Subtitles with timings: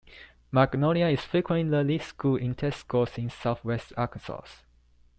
[0.51, 4.47] Magnolia is frequently the lead school in test scores in southwest Arkansas.